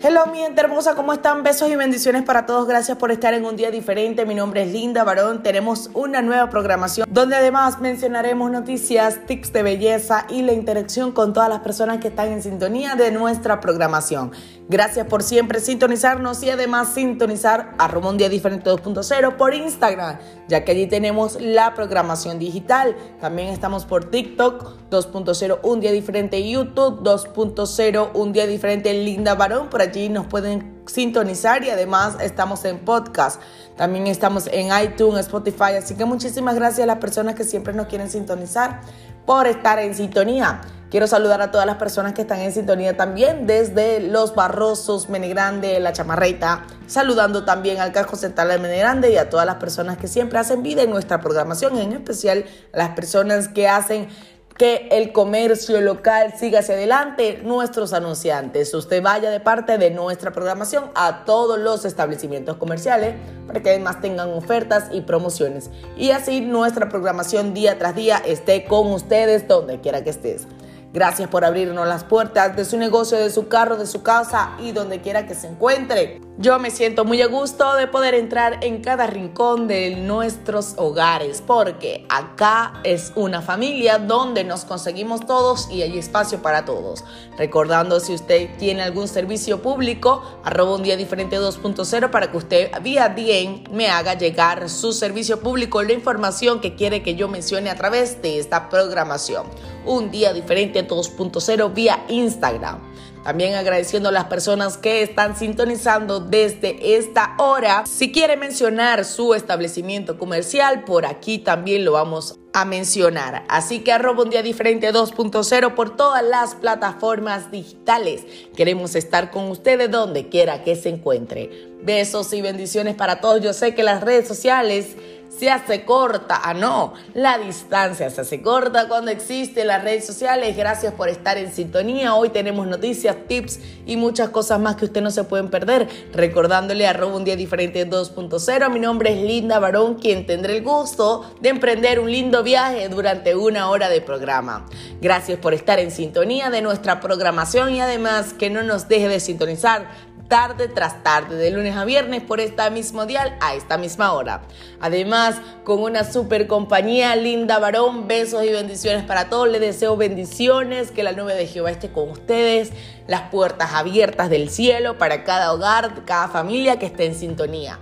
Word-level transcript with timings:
Hello 0.00 0.26
mi 0.26 0.38
gente 0.38 0.60
hermosa, 0.60 0.94
¿cómo 0.94 1.12
están? 1.12 1.42
Besos 1.42 1.68
y 1.70 1.74
bendiciones 1.74 2.22
para 2.22 2.46
todos. 2.46 2.68
Gracias 2.68 2.96
por 2.98 3.10
estar 3.10 3.34
en 3.34 3.44
un 3.44 3.56
día 3.56 3.72
diferente. 3.72 4.24
Mi 4.26 4.36
nombre 4.36 4.62
es 4.62 4.72
Linda 4.72 5.02
Barón. 5.02 5.42
Tenemos 5.42 5.90
una 5.92 6.22
nueva 6.22 6.48
programación 6.50 7.08
donde 7.10 7.34
además 7.34 7.80
mencionaremos 7.80 8.48
noticias, 8.48 9.26
tips 9.26 9.52
de 9.52 9.64
belleza 9.64 10.24
y 10.28 10.42
la 10.42 10.52
interacción 10.52 11.10
con 11.10 11.32
todas 11.32 11.48
las 11.48 11.60
personas 11.60 11.98
que 11.98 12.08
están 12.08 12.28
en 12.28 12.44
sintonía 12.44 12.94
de 12.94 13.10
nuestra 13.10 13.58
programación. 13.58 14.30
Gracias 14.70 15.06
por 15.06 15.22
siempre 15.22 15.60
sintonizarnos 15.60 16.42
y 16.42 16.50
además 16.50 16.92
sintonizar 16.92 17.74
a 17.78 17.86
un 17.96 18.18
día 18.18 18.28
diferente 18.28 18.68
2.0 18.68 19.36
por 19.36 19.54
Instagram, 19.54 20.18
ya 20.46 20.62
que 20.62 20.72
allí 20.72 20.86
tenemos 20.86 21.40
la 21.40 21.72
programación 21.74 22.38
digital. 22.38 22.94
También 23.18 23.48
estamos 23.48 23.86
por 23.86 24.10
TikTok 24.10 24.90
2.0 24.90 25.60
un 25.62 25.80
día 25.80 25.90
diferente 25.90 26.46
YouTube 26.46 27.02
2.0 27.02 28.10
un 28.12 28.32
día 28.34 28.46
diferente 28.46 28.92
Linda 28.92 29.34
Barón. 29.34 29.70
Por 29.70 29.80
allí 29.80 30.10
nos 30.10 30.26
pueden 30.26 30.82
sintonizar 30.86 31.64
y 31.64 31.70
además 31.70 32.18
estamos 32.20 32.62
en 32.66 32.78
podcast. 32.78 33.40
También 33.78 34.06
estamos 34.06 34.48
en 34.52 34.68
iTunes, 34.82 35.20
Spotify. 35.20 35.76
Así 35.78 35.94
que 35.94 36.04
muchísimas 36.04 36.56
gracias 36.56 36.80
a 36.80 36.86
las 36.86 36.98
personas 36.98 37.36
que 37.36 37.44
siempre 37.44 37.72
nos 37.72 37.86
quieren 37.86 38.10
sintonizar 38.10 38.82
por 39.28 39.46
estar 39.46 39.78
en 39.78 39.94
sintonía. 39.94 40.62
Quiero 40.90 41.06
saludar 41.06 41.42
a 41.42 41.50
todas 41.50 41.66
las 41.66 41.76
personas 41.76 42.14
que 42.14 42.22
están 42.22 42.40
en 42.40 42.50
sintonía 42.50 42.96
también 42.96 43.46
desde 43.46 44.00
Los 44.00 44.34
Barrosos, 44.34 45.10
Menegrande, 45.10 45.78
La 45.80 45.92
Chamarreta, 45.92 46.64
saludando 46.86 47.44
también 47.44 47.78
al 47.78 47.92
Casco 47.92 48.16
Central 48.16 48.48
de 48.48 48.58
Menegrande 48.58 49.12
y 49.12 49.18
a 49.18 49.28
todas 49.28 49.44
las 49.44 49.56
personas 49.56 49.98
que 49.98 50.08
siempre 50.08 50.38
hacen 50.38 50.62
vida 50.62 50.80
en 50.80 50.88
nuestra 50.88 51.20
programación, 51.20 51.76
en 51.76 51.92
especial 51.92 52.46
a 52.72 52.78
las 52.78 52.88
personas 52.92 53.48
que 53.48 53.68
hacen 53.68 54.08
que 54.58 54.88
el 54.90 55.12
comercio 55.12 55.80
local 55.80 56.34
siga 56.36 56.58
hacia 56.58 56.74
adelante, 56.74 57.40
nuestros 57.44 57.92
anunciantes. 57.92 58.74
Usted 58.74 59.00
vaya 59.00 59.30
de 59.30 59.38
parte 59.38 59.78
de 59.78 59.92
nuestra 59.92 60.32
programación 60.32 60.90
a 60.96 61.24
todos 61.24 61.60
los 61.60 61.84
establecimientos 61.84 62.56
comerciales 62.56 63.14
para 63.46 63.62
que 63.62 63.70
además 63.70 64.00
tengan 64.00 64.30
ofertas 64.30 64.88
y 64.92 65.02
promociones. 65.02 65.70
Y 65.96 66.10
así 66.10 66.40
nuestra 66.40 66.88
programación 66.88 67.54
día 67.54 67.78
tras 67.78 67.94
día 67.94 68.18
esté 68.18 68.64
con 68.64 68.88
ustedes 68.92 69.46
donde 69.46 69.80
quiera 69.80 70.02
que 70.02 70.10
estés. 70.10 70.48
Gracias 70.92 71.28
por 71.28 71.44
abrirnos 71.44 71.86
las 71.86 72.02
puertas 72.02 72.56
de 72.56 72.64
su 72.64 72.78
negocio, 72.78 73.16
de 73.16 73.30
su 73.30 73.46
carro, 73.46 73.76
de 73.76 73.86
su 73.86 74.02
casa 74.02 74.56
y 74.58 74.72
donde 74.72 75.00
quiera 75.00 75.26
que 75.26 75.36
se 75.36 75.46
encuentre. 75.46 76.27
Yo 76.40 76.60
me 76.60 76.70
siento 76.70 77.04
muy 77.04 77.20
a 77.20 77.26
gusto 77.26 77.74
de 77.74 77.88
poder 77.88 78.14
entrar 78.14 78.62
en 78.62 78.80
cada 78.80 79.08
rincón 79.08 79.66
de 79.66 79.96
nuestros 79.96 80.74
hogares 80.76 81.42
porque 81.44 82.06
acá 82.08 82.74
es 82.84 83.10
una 83.16 83.42
familia 83.42 83.98
donde 83.98 84.44
nos 84.44 84.64
conseguimos 84.64 85.26
todos 85.26 85.68
y 85.68 85.82
hay 85.82 85.98
espacio 85.98 86.40
para 86.40 86.64
todos. 86.64 87.04
Recordando 87.36 87.98
si 87.98 88.14
usted 88.14 88.56
tiene 88.56 88.82
algún 88.82 89.08
servicio 89.08 89.62
público, 89.62 90.22
arroba 90.44 90.76
un 90.76 90.84
día 90.84 90.96
diferente 90.96 91.40
2.0 91.40 92.10
para 92.10 92.30
que 92.30 92.36
usted 92.36 92.70
vía 92.82 93.08
bien 93.08 93.64
me 93.72 93.88
haga 93.88 94.14
llegar 94.14 94.70
su 94.70 94.92
servicio 94.92 95.40
público, 95.40 95.82
la 95.82 95.92
información 95.92 96.60
que 96.60 96.76
quiere 96.76 97.02
que 97.02 97.16
yo 97.16 97.26
mencione 97.26 97.68
a 97.68 97.74
través 97.74 98.22
de 98.22 98.38
esta 98.38 98.68
programación. 98.68 99.48
Un 99.84 100.12
día 100.12 100.32
diferente 100.32 100.86
2.0 100.86 101.74
vía 101.74 102.04
Instagram. 102.06 102.78
También 103.24 103.54
agradeciendo 103.54 104.08
a 104.08 104.12
las 104.12 104.24
personas 104.24 104.76
que 104.78 105.02
están 105.02 105.36
sintonizando 105.36 106.20
desde 106.20 106.96
esta 106.96 107.34
hora. 107.38 107.84
Si 107.86 108.12
quiere 108.12 108.36
mencionar 108.36 109.04
su 109.04 109.34
establecimiento 109.34 110.18
comercial, 110.18 110.84
por 110.84 111.06
aquí 111.06 111.38
también 111.38 111.84
lo 111.84 111.92
vamos 111.92 112.38
a 112.52 112.64
mencionar. 112.64 113.44
Así 113.48 113.80
que 113.80 113.92
arroba 113.92 114.22
un 114.22 114.30
día 114.30 114.42
diferente 114.42 114.92
2.0 114.92 115.74
por 115.74 115.96
todas 115.96 116.24
las 116.24 116.54
plataformas 116.54 117.50
digitales. 117.50 118.24
Queremos 118.56 118.94
estar 118.94 119.30
con 119.30 119.50
ustedes 119.50 119.90
donde 119.90 120.28
quiera 120.28 120.64
que 120.64 120.76
se 120.76 120.88
encuentre. 120.88 121.68
Besos 121.82 122.32
y 122.32 122.42
bendiciones 122.42 122.94
para 122.96 123.20
todos. 123.20 123.40
Yo 123.40 123.52
sé 123.52 123.74
que 123.74 123.82
las 123.82 124.02
redes 124.02 124.26
sociales 124.26 124.96
se 125.38 125.50
hace 125.50 125.84
corta. 125.84 126.40
Ah, 126.42 126.54
no, 126.54 126.94
la 127.14 127.38
distancia 127.38 128.10
se 128.10 128.20
hace 128.20 128.42
corta 128.42 128.88
cuando 128.88 129.10
existen 129.10 129.68
las 129.68 129.84
redes 129.84 130.04
sociales. 130.04 130.56
Gracias 130.56 130.92
por 130.94 131.08
estar 131.08 131.38
en 131.38 131.52
sintonía. 131.52 132.14
Hoy 132.14 132.30
tenemos 132.30 132.66
noticias, 132.66 133.16
tips 133.28 133.60
y 133.86 133.96
muchas 133.96 134.30
cosas 134.30 134.58
más 134.58 134.76
que 134.76 134.86
usted 134.86 135.00
no 135.00 135.10
se 135.10 135.24
pueden 135.24 135.48
perder. 135.48 135.88
Recordándole 136.12 136.86
a 136.86 136.98
un 137.06 137.24
día 137.24 137.36
diferente 137.36 137.88
2.0. 137.88 138.70
Mi 138.70 138.80
nombre 138.80 139.12
es 139.12 139.22
Linda 139.22 139.58
Barón, 139.60 139.94
quien 139.94 140.26
tendrá 140.26 140.52
el 140.52 140.62
gusto 140.62 141.32
de 141.40 141.50
emprender 141.50 142.00
un 142.00 142.10
lindo 142.10 142.42
viaje 142.42 142.88
durante 142.88 143.36
una 143.36 143.70
hora 143.70 143.88
de 143.88 144.00
programa. 144.00 144.66
Gracias 145.00 145.38
por 145.38 145.54
estar 145.54 145.78
en 145.78 145.90
sintonía 145.90 146.50
de 146.50 146.62
nuestra 146.62 147.00
programación 147.00 147.72
y 147.74 147.80
además 147.80 148.34
que 148.34 148.50
no 148.50 148.62
nos 148.62 148.88
deje 148.88 149.08
de 149.08 149.20
sintonizar 149.20 149.88
tarde 150.28 150.68
tras 150.68 151.02
tarde, 151.02 151.36
de 151.36 151.50
lunes 151.50 151.74
a 151.76 151.84
viernes 151.84 152.22
por 152.22 152.38
esta 152.40 152.70
mismo 152.70 153.06
dial 153.06 153.36
a 153.40 153.54
esta 153.54 153.78
misma 153.78 154.12
hora. 154.12 154.42
Además, 154.80 155.36
con 155.64 155.82
una 155.82 156.04
super 156.04 156.46
compañía, 156.46 157.16
linda 157.16 157.58
varón, 157.58 158.06
besos 158.06 158.44
y 158.44 158.50
bendiciones 158.50 159.04
para 159.04 159.28
todos. 159.28 159.48
Les 159.48 159.60
deseo 159.60 159.96
bendiciones, 159.96 160.90
que 160.90 161.02
la 161.02 161.12
nube 161.12 161.34
de 161.34 161.46
Jehová 161.46 161.70
esté 161.70 161.90
con 161.90 162.10
ustedes, 162.10 162.72
las 163.06 163.30
puertas 163.30 163.72
abiertas 163.72 164.30
del 164.30 164.50
cielo 164.50 164.98
para 164.98 165.24
cada 165.24 165.52
hogar, 165.52 166.04
cada 166.04 166.28
familia 166.28 166.78
que 166.78 166.86
esté 166.86 167.06
en 167.06 167.14
sintonía. 167.14 167.78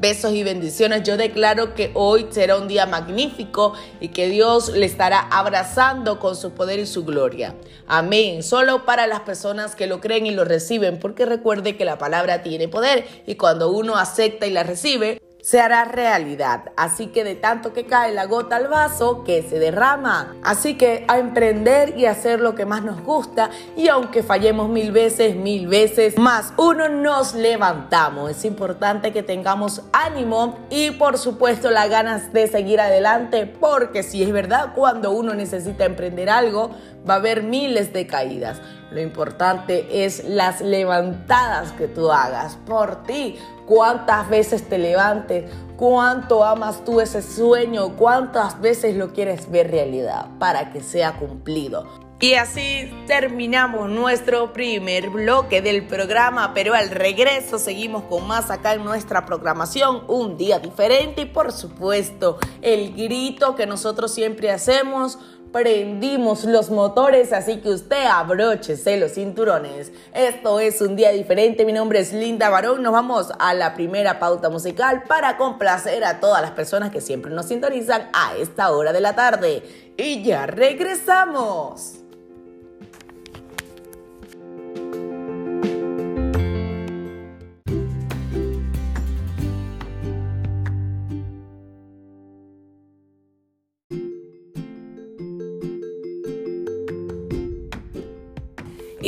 Besos 0.00 0.32
y 0.32 0.42
bendiciones. 0.42 1.02
Yo 1.02 1.18
declaro 1.18 1.74
que 1.74 1.90
hoy 1.92 2.26
será 2.30 2.56
un 2.56 2.68
día 2.68 2.86
magnífico 2.86 3.74
y 4.00 4.08
que 4.08 4.30
Dios 4.30 4.70
le 4.70 4.86
estará 4.86 5.20
abrazando 5.20 6.18
con 6.18 6.36
su 6.36 6.52
poder 6.52 6.78
y 6.78 6.86
su 6.86 7.04
gloria. 7.04 7.54
Amén. 7.86 8.42
Solo 8.42 8.86
para 8.86 9.06
las 9.06 9.20
personas 9.20 9.76
que 9.76 9.86
lo 9.86 10.00
creen 10.00 10.24
y 10.24 10.30
lo 10.30 10.46
reciben, 10.46 10.98
porque 10.98 11.26
recuerde 11.26 11.76
que 11.76 11.84
la 11.84 11.98
palabra 11.98 12.42
tiene 12.42 12.66
poder 12.66 13.06
y 13.26 13.34
cuando 13.34 13.70
uno 13.70 13.96
acepta 13.96 14.46
y 14.46 14.52
la 14.52 14.62
recibe, 14.62 15.20
se 15.42 15.60
hará 15.60 15.84
realidad. 15.84 16.72
Así 16.76 17.08
que 17.08 17.24
de 17.24 17.34
tanto 17.34 17.72
que 17.72 17.86
cae 17.86 18.12
la 18.12 18.26
gota 18.26 18.56
al 18.56 18.68
vaso, 18.68 19.24
que 19.24 19.42
se 19.42 19.58
derrama. 19.58 20.36
Así 20.42 20.76
que 20.76 21.04
a 21.08 21.18
emprender 21.18 21.96
y 21.96 22.06
hacer 22.06 22.40
lo 22.40 22.54
que 22.54 22.66
más 22.66 22.82
nos 22.82 23.02
gusta 23.02 23.50
y 23.76 23.88
aunque 23.88 24.22
fallemos 24.22 24.68
mil 24.68 24.92
veces, 24.92 25.36
mil 25.36 25.68
veces 25.68 26.18
más, 26.18 26.52
uno 26.56 26.88
nos 26.88 27.34
levantamos. 27.34 28.30
Es 28.30 28.44
importante 28.44 29.12
que 29.12 29.22
tengamos 29.22 29.82
ánimo 29.92 30.58
y 30.70 30.90
por 30.92 31.18
supuesto 31.18 31.70
las 31.70 31.88
ganas 31.88 32.32
de 32.32 32.46
seguir 32.46 32.80
adelante 32.80 33.46
porque 33.46 34.02
si 34.02 34.22
es 34.22 34.32
verdad, 34.32 34.72
cuando 34.74 35.12
uno 35.12 35.34
necesita 35.34 35.84
emprender 35.84 36.30
algo, 36.30 36.70
va 37.08 37.14
a 37.14 37.16
haber 37.16 37.42
miles 37.42 37.92
de 37.92 38.06
caídas. 38.06 38.60
Lo 38.90 39.00
importante 39.00 40.04
es 40.04 40.24
las 40.24 40.60
levantadas 40.60 41.72
que 41.72 41.86
tú 41.86 42.10
hagas 42.10 42.56
por 42.66 43.04
ti. 43.04 43.38
Cuántas 43.70 44.28
veces 44.28 44.68
te 44.68 44.78
levantes, 44.78 45.48
cuánto 45.76 46.42
amas 46.42 46.84
tú 46.84 47.00
ese 47.00 47.22
sueño, 47.22 47.94
cuántas 47.96 48.60
veces 48.60 48.96
lo 48.96 49.12
quieres 49.12 49.48
ver 49.48 49.70
realidad 49.70 50.26
para 50.40 50.72
que 50.72 50.80
sea 50.80 51.16
cumplido. 51.20 51.86
Y 52.18 52.34
así 52.34 52.90
terminamos 53.06 53.88
nuestro 53.88 54.52
primer 54.52 55.10
bloque 55.10 55.62
del 55.62 55.86
programa, 55.86 56.52
pero 56.52 56.74
al 56.74 56.90
regreso 56.90 57.60
seguimos 57.60 58.02
con 58.02 58.26
más 58.26 58.50
acá 58.50 58.74
en 58.74 58.82
nuestra 58.82 59.24
programación, 59.24 60.02
un 60.08 60.36
día 60.36 60.58
diferente 60.58 61.22
y 61.22 61.26
por 61.26 61.52
supuesto 61.52 62.38
el 62.62 62.92
grito 62.96 63.54
que 63.54 63.66
nosotros 63.66 64.12
siempre 64.12 64.50
hacemos 64.50 65.20
prendimos 65.52 66.44
los 66.44 66.70
motores, 66.70 67.32
así 67.32 67.58
que 67.58 67.70
usted 67.70 68.04
abróchese 68.06 68.96
los 68.98 69.12
cinturones. 69.12 69.92
Esto 70.14 70.60
es 70.60 70.80
un 70.80 70.96
día 70.96 71.10
diferente, 71.10 71.64
mi 71.64 71.72
nombre 71.72 72.00
es 72.00 72.12
Linda 72.12 72.50
Barón, 72.50 72.82
nos 72.82 72.92
vamos 72.92 73.32
a 73.38 73.54
la 73.54 73.74
primera 73.74 74.18
pauta 74.18 74.48
musical 74.48 75.04
para 75.08 75.36
complacer 75.36 76.04
a 76.04 76.20
todas 76.20 76.42
las 76.42 76.52
personas 76.52 76.90
que 76.90 77.00
siempre 77.00 77.32
nos 77.32 77.46
sintonizan 77.46 78.08
a 78.12 78.36
esta 78.36 78.70
hora 78.70 78.92
de 78.92 79.00
la 79.00 79.14
tarde. 79.14 79.62
Y 79.96 80.22
ya 80.22 80.46
regresamos. 80.46 81.99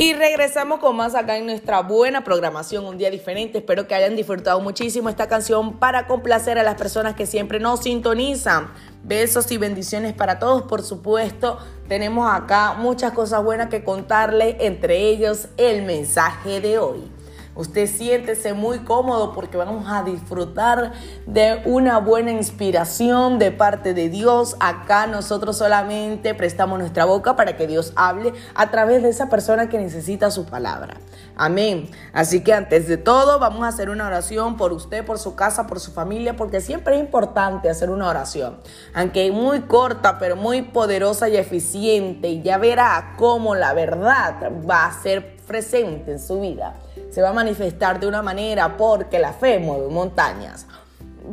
Y 0.03 0.11
regresamos 0.11 0.81
con 0.81 0.97
más 0.97 1.15
acá 1.15 1.37
en 1.37 1.45
nuestra 1.45 1.81
buena 1.81 2.25
programación, 2.25 2.83
un 2.83 2.97
día 2.97 3.09
diferente. 3.09 3.59
Espero 3.59 3.87
que 3.87 3.95
hayan 3.95 4.17
disfrutado 4.17 4.59
muchísimo 4.59 5.07
esta 5.07 5.29
canción 5.29 5.79
para 5.79 6.07
complacer 6.07 6.59
a 6.59 6.63
las 6.63 6.75
personas 6.75 7.15
que 7.15 7.25
siempre 7.25 7.57
nos 7.61 7.83
sintonizan. 7.83 8.73
Besos 9.01 9.49
y 9.53 9.57
bendiciones 9.57 10.11
para 10.11 10.39
todos, 10.39 10.63
por 10.63 10.83
supuesto. 10.83 11.57
Tenemos 11.87 12.29
acá 12.29 12.73
muchas 12.77 13.13
cosas 13.13 13.45
buenas 13.45 13.69
que 13.69 13.85
contarles, 13.85 14.57
entre 14.59 15.07
ellos 15.07 15.47
el 15.55 15.83
mensaje 15.83 16.59
de 16.59 16.79
hoy. 16.79 17.12
Usted 17.55 17.87
siéntese 17.87 18.53
muy 18.53 18.79
cómodo 18.79 19.31
porque 19.33 19.57
vamos 19.57 19.85
a 19.87 20.01
disfrutar 20.03 20.93
de 21.27 21.61
una 21.65 21.99
buena 21.99 22.31
inspiración 22.31 23.37
de 23.37 23.51
parte 23.51 23.93
de 23.93 24.09
Dios. 24.09 24.55
Acá 24.59 25.05
nosotros 25.05 25.57
solamente 25.57 26.33
prestamos 26.33 26.79
nuestra 26.79 27.05
boca 27.05 27.35
para 27.35 27.55
que 27.55 27.67
Dios 27.67 27.93
hable 27.95 28.33
a 28.55 28.71
través 28.71 29.03
de 29.03 29.09
esa 29.09 29.29
persona 29.29 29.69
que 29.69 29.77
necesita 29.77 30.31
su 30.31 30.45
palabra. 30.45 30.97
Amén. 31.35 31.89
Así 32.11 32.43
que 32.43 32.53
antes 32.53 32.87
de 32.87 32.97
todo 32.97 33.37
vamos 33.37 33.63
a 33.63 33.67
hacer 33.67 33.89
una 33.89 34.07
oración 34.07 34.57
por 34.57 34.73
usted, 34.73 35.05
por 35.05 35.19
su 35.19 35.35
casa, 35.35 35.67
por 35.67 35.79
su 35.79 35.91
familia, 35.91 36.35
porque 36.35 36.59
siempre 36.59 36.95
es 36.95 37.01
importante 37.01 37.69
hacer 37.69 37.89
una 37.89 38.09
oración. 38.09 38.57
Aunque 38.95 39.31
muy 39.31 39.61
corta, 39.61 40.17
pero 40.17 40.35
muy 40.35 40.61
poderosa 40.63 41.29
y 41.29 41.37
eficiente. 41.37 42.29
Y 42.29 42.41
ya 42.41 42.57
verá 42.57 43.13
cómo 43.17 43.55
la 43.55 43.73
verdad 43.73 44.51
va 44.67 44.85
a 44.85 45.01
ser 45.01 45.37
presente 45.45 46.11
en 46.11 46.19
su 46.19 46.39
vida. 46.41 46.75
Se 47.13 47.21
va 47.21 47.29
a 47.29 47.33
manifestar 47.33 47.99
de 47.99 48.07
una 48.07 48.21
manera 48.21 48.75
porque 48.75 49.19
la 49.19 49.33
fe 49.33 49.59
mueve 49.59 49.87
montañas. 49.89 50.65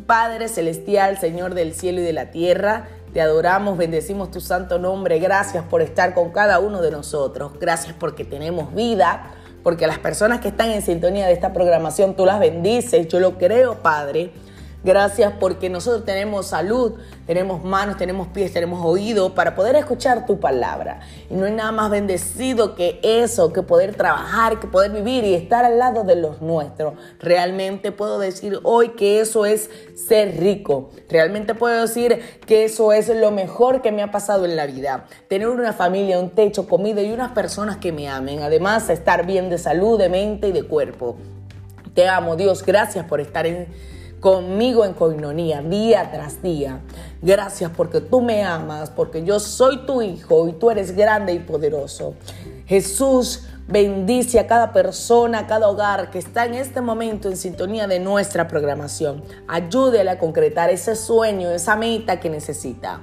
Padre 0.06 0.48
Celestial, 0.48 1.18
Señor 1.18 1.54
del 1.54 1.72
cielo 1.72 2.00
y 2.00 2.04
de 2.04 2.12
la 2.12 2.30
tierra, 2.30 2.88
te 3.14 3.20
adoramos, 3.22 3.78
bendecimos 3.78 4.30
tu 4.30 4.40
santo 4.40 4.78
nombre. 4.78 5.18
Gracias 5.18 5.64
por 5.64 5.80
estar 5.80 6.12
con 6.12 6.32
cada 6.32 6.60
uno 6.60 6.82
de 6.82 6.90
nosotros. 6.90 7.52
Gracias 7.58 7.94
porque 7.98 8.24
tenemos 8.24 8.74
vida 8.74 9.30
porque 9.62 9.86
las 9.86 9.98
personas 9.98 10.40
que 10.40 10.48
están 10.48 10.70
en 10.70 10.82
sintonía 10.82 11.26
de 11.26 11.32
esta 11.32 11.52
programación, 11.52 12.14
tú 12.14 12.24
las 12.24 12.40
bendices, 12.40 13.08
yo 13.08 13.20
lo 13.20 13.36
creo, 13.38 13.76
Padre. 13.76 14.32
Gracias 14.82 15.34
porque 15.38 15.68
nosotros 15.68 16.06
tenemos 16.06 16.46
salud, 16.46 16.94
tenemos 17.26 17.62
manos, 17.62 17.98
tenemos 17.98 18.28
pies, 18.28 18.52
tenemos 18.52 18.82
oído 18.82 19.34
para 19.34 19.54
poder 19.54 19.76
escuchar 19.76 20.24
tu 20.24 20.40
palabra. 20.40 21.00
Y 21.28 21.34
no 21.34 21.44
hay 21.44 21.52
nada 21.52 21.70
más 21.70 21.90
bendecido 21.90 22.74
que 22.74 22.98
eso, 23.02 23.52
que 23.52 23.62
poder 23.62 23.94
trabajar, 23.94 24.58
que 24.58 24.66
poder 24.66 24.90
vivir 24.90 25.24
y 25.24 25.34
estar 25.34 25.66
al 25.66 25.78
lado 25.78 26.04
de 26.04 26.16
los 26.16 26.40
nuestros. 26.40 26.94
Realmente 27.18 27.92
puedo 27.92 28.18
decir 28.18 28.58
hoy 28.62 28.90
que 28.90 29.20
eso 29.20 29.44
es 29.44 29.68
ser 29.94 30.40
rico. 30.40 30.88
Realmente 31.10 31.54
puedo 31.54 31.82
decir 31.82 32.18
que 32.46 32.64
eso 32.64 32.92
es 32.92 33.08
lo 33.14 33.30
mejor 33.32 33.82
que 33.82 33.92
me 33.92 34.02
ha 34.02 34.10
pasado 34.10 34.46
en 34.46 34.56
la 34.56 34.64
vida. 34.64 35.04
Tener 35.28 35.48
una 35.48 35.74
familia, 35.74 36.18
un 36.18 36.30
techo, 36.30 36.66
comida 36.66 37.02
y 37.02 37.12
unas 37.12 37.32
personas 37.32 37.76
que 37.76 37.92
me 37.92 38.08
amen. 38.08 38.42
Además, 38.42 38.88
estar 38.88 39.26
bien 39.26 39.50
de 39.50 39.58
salud, 39.58 39.98
de 39.98 40.08
mente 40.08 40.48
y 40.48 40.52
de 40.52 40.62
cuerpo. 40.62 41.16
Te 41.92 42.08
amo, 42.08 42.36
Dios. 42.36 42.64
Gracias 42.64 43.04
por 43.04 43.20
estar 43.20 43.46
en 43.46 43.68
conmigo 44.20 44.84
en 44.84 44.92
coinonía 44.92 45.62
día 45.62 46.10
tras 46.12 46.42
día. 46.42 46.80
Gracias 47.22 47.70
porque 47.76 48.00
tú 48.00 48.20
me 48.20 48.44
amas, 48.44 48.90
porque 48.90 49.24
yo 49.24 49.40
soy 49.40 49.86
tu 49.86 50.02
hijo 50.02 50.46
y 50.46 50.52
tú 50.52 50.70
eres 50.70 50.94
grande 50.94 51.32
y 51.32 51.38
poderoso. 51.38 52.14
Jesús, 52.66 53.44
bendice 53.66 54.38
a 54.38 54.46
cada 54.46 54.72
persona, 54.72 55.40
a 55.40 55.46
cada 55.46 55.68
hogar 55.68 56.10
que 56.10 56.18
está 56.18 56.44
en 56.44 56.54
este 56.54 56.80
momento 56.80 57.28
en 57.28 57.36
sintonía 57.36 57.86
de 57.86 58.00
nuestra 58.00 58.46
programación. 58.46 59.22
Ayúdele 59.48 60.10
a 60.10 60.18
concretar 60.18 60.70
ese 60.70 60.96
sueño, 60.96 61.50
esa 61.50 61.76
meta 61.76 62.20
que 62.20 62.30
necesita. 62.30 63.00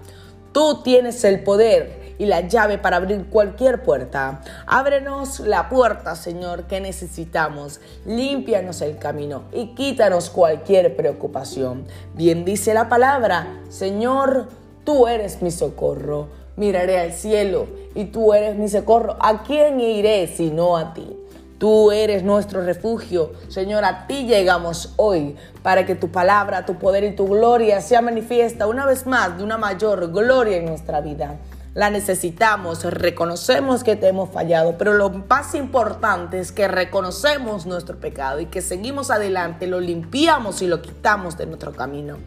Tú 0.52 0.82
tienes 0.84 1.24
el 1.24 1.44
poder 1.44 2.07
y 2.18 2.26
la 2.26 2.42
llave 2.42 2.78
para 2.78 2.98
abrir 2.98 3.26
cualquier 3.30 3.84
puerta. 3.84 4.42
Ábrenos 4.66 5.40
la 5.42 5.70
puerta, 5.70 6.16
Señor, 6.16 6.64
que 6.64 6.82
necesitamos. 6.82 7.80
Límpianos 8.06 8.82
el 8.82 8.98
camino 8.98 9.44
y 9.52 9.76
quítanos 9.76 10.30
cualquier 10.30 10.96
preocupación. 10.96 11.86
Bien 12.14 12.46
dice 12.46 12.74
la 12.74 12.90
palabra, 12.90 13.48
Señor, 13.70 14.48
tú 14.84 15.08
eres 15.08 15.42
mi 15.42 15.52
socorro. 15.52 16.30
Miraré 16.56 17.00
al 17.00 17.14
cielo 17.14 17.68
y 17.94 18.06
tú 18.06 18.34
eres 18.34 18.58
mi 18.58 18.68
socorro. 18.68 19.16
¿A 19.20 19.44
quién 19.44 19.80
iré 19.80 20.28
sino 20.28 20.76
a 20.76 20.94
ti? 20.96 21.16
Tú 21.60 21.92
eres 21.92 22.24
nuestro 22.24 22.64
refugio. 22.64 23.32
Señor, 23.48 23.84
a 23.84 24.08
ti 24.08 24.26
llegamos 24.26 24.94
hoy 24.96 25.36
para 25.62 25.86
que 25.86 25.96
tu 25.96 26.10
palabra, 26.10 26.66
tu 26.66 26.76
poder 26.76 27.04
y 27.04 27.16
tu 27.16 27.28
gloria 27.28 27.82
sea 27.82 28.02
manifiesta 28.02 28.68
una 28.68 28.86
vez 28.86 29.06
más 29.06 29.38
de 29.38 29.44
una 29.44 29.58
mayor 29.58 30.12
gloria 30.12 30.58
en 30.58 30.66
nuestra 30.66 31.02
vida 31.02 31.38
la 31.78 31.92
necesitamos, 31.92 32.84
reconocemos 32.86 33.84
que 33.84 33.96
te 33.96 34.08
hemos 34.08 34.32
fallado, 34.32 34.80
pero 34.80 34.94
lo 34.94 35.12
más 35.12 35.54
importante 35.54 36.40
es 36.40 36.52
que 36.52 36.68
reconocemos 36.68 37.68
nuestro 37.68 37.98
pecado 38.00 38.40
y 38.40 38.48
que 38.48 38.64
seguimos 38.64 39.12
adelante, 39.12 39.68
lo 39.68 39.80
limpiamos 39.80 40.64
y 40.64 40.68
lo 40.68 40.82
quitamos 40.82 41.38
de 41.38 41.46
nuestro 41.46 41.74
camino. 41.74 42.18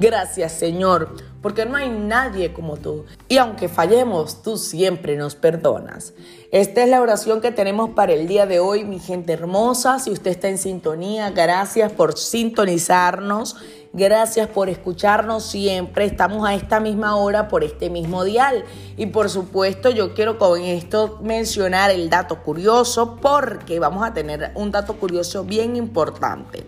Gracias 0.00 0.50
Señor, 0.50 1.14
porque 1.42 1.64
no 1.64 1.76
hay 1.76 1.90
nadie 1.90 2.52
como 2.52 2.76
tú. 2.76 3.04
Y 3.28 3.38
aunque 3.38 3.68
fallemos, 3.68 4.42
tú 4.42 4.56
siempre 4.56 5.16
nos 5.16 5.36
perdonas. 5.36 6.12
Esta 6.50 6.82
es 6.82 6.88
la 6.88 7.00
oración 7.00 7.40
que 7.40 7.52
tenemos 7.52 7.90
para 7.90 8.14
el 8.14 8.26
día 8.26 8.46
de 8.46 8.58
hoy, 8.58 8.84
mi 8.84 8.98
gente 8.98 9.32
hermosa. 9.32 10.00
Si 10.00 10.10
usted 10.10 10.32
está 10.32 10.48
en 10.48 10.58
sintonía, 10.58 11.30
gracias 11.30 11.92
por 11.92 12.18
sintonizarnos. 12.18 13.56
Gracias 13.92 14.48
por 14.48 14.68
escucharnos 14.68 15.44
siempre. 15.44 16.04
Estamos 16.04 16.46
a 16.46 16.54
esta 16.54 16.78
misma 16.78 17.16
hora 17.16 17.48
por 17.48 17.64
este 17.64 17.88
mismo 17.88 18.24
dial. 18.24 18.64
Y 18.96 19.06
por 19.06 19.30
supuesto 19.30 19.90
yo 19.90 20.14
quiero 20.14 20.38
con 20.38 20.60
esto 20.60 21.18
mencionar 21.22 21.90
el 21.90 22.10
dato 22.10 22.42
curioso 22.42 23.16
porque 23.16 23.78
vamos 23.78 24.06
a 24.06 24.12
tener 24.12 24.52
un 24.54 24.70
dato 24.70 24.94
curioso 24.94 25.44
bien 25.44 25.74
importante. 25.74 26.66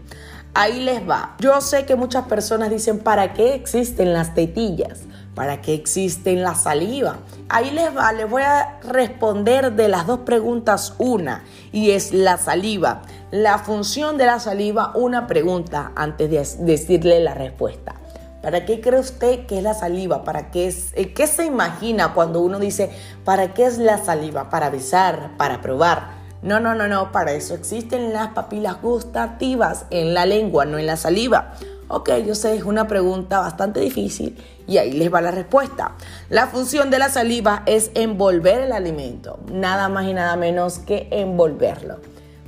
Ahí 0.55 0.81
les 0.81 1.09
va. 1.09 1.37
Yo 1.39 1.61
sé 1.61 1.85
que 1.85 1.95
muchas 1.95 2.25
personas 2.25 2.71
dicen, 2.71 2.99
¿para 2.99 3.35
qué 3.35 3.55
existen 3.55 4.13
las 4.13 4.35
tetillas? 4.35 5.03
¿Para 5.35 5.61
qué 5.61 5.75
existen 5.75 6.43
la 6.43 6.55
saliva? 6.55 7.19
Ahí 7.49 7.71
les 7.71 7.97
va, 7.97 8.13
les 8.13 8.29
voy 8.29 8.43
a 8.43 8.81
responder 8.83 9.73
de 9.73 9.89
las 9.89 10.07
dos 10.07 10.21
preguntas 10.21 10.95
una, 10.99 11.45
y 11.73 11.93
es 11.93 12.13
la 12.13 12.37
saliva. 12.37 13.03
La 13.31 13.59
función 13.59 14.19
de 14.19 14.27
la 14.27 14.41
saliva, 14.41 14.93
una 14.95 15.29
pregunta 15.29 15.93
antes 15.95 16.31
de 16.31 16.65
decirle 16.65 17.21
la 17.21 17.35
respuesta. 17.35 17.95
¿Para 18.43 18.65
qué 18.65 18.81
cree 18.81 18.99
usted 18.99 19.47
que 19.47 19.59
es 19.59 19.63
la 19.63 19.75
saliva? 19.75 20.25
¿Para 20.25 20.51
qué 20.51 20.67
es, 20.67 20.93
eh, 20.95 21.13
qué 21.13 21.27
se 21.27 21.45
imagina 21.45 22.13
cuando 22.13 22.41
uno 22.41 22.59
dice, 22.59 22.91
¿para 23.25 23.55
qué 23.55 23.67
es 23.67 23.79
la 23.79 23.99
saliva? 23.99 24.51
Para 24.51 24.71
besar, 24.71 25.37
para 25.37 25.61
probar. 25.61 26.19
No, 26.43 26.59
no, 26.59 26.75
no, 26.75 26.89
no, 26.89 27.13
para 27.13 27.33
eso 27.33 27.55
existen 27.55 28.15
las 28.15 28.29
papilas 28.29 28.81
gustativas 28.81 29.85
en 29.91 30.15
la 30.15 30.25
lengua, 30.27 30.65
no 30.65 30.79
en 30.79 30.87
la 30.87 30.97
saliva. 30.97 31.53
Ok, 31.89 32.11
yo 32.27 32.35
sé, 32.35 32.57
es 32.57 32.63
una 32.63 32.89
pregunta 32.89 33.41
bastante 33.41 33.81
difícil 33.81 34.39
y 34.71 34.79
ahí 34.79 34.93
les 34.93 35.13
va 35.13 35.21
la 35.21 35.33
respuesta. 35.33 35.97
La 36.29 36.47
función 36.47 36.91
de 36.91 37.01
la 37.01 37.09
saliva 37.09 37.65
es 37.67 37.91
envolver 37.95 38.61
el 38.61 38.73
alimento, 38.73 39.41
nada 39.53 39.89
más 39.89 40.07
y 40.07 40.15
nada 40.15 40.37
menos 40.37 40.79
que 40.79 41.09
envolverlo. 41.11 41.97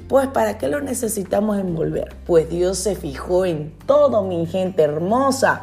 Pues 0.09 0.29
¿para 0.29 0.57
qué 0.57 0.69
lo 0.69 0.81
necesitamos 0.81 1.59
envolver? 1.59 2.15
Pues 2.25 2.49
Dios 2.49 2.79
se 2.79 2.95
fijó 2.95 3.45
en 3.45 3.77
todo, 3.87 4.23
mi 4.23 4.47
gente 4.47 4.85
hermosa. 4.85 5.63